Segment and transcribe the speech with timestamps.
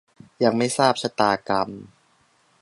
[0.43, 1.69] ยังไม่ทราบชะตากรรม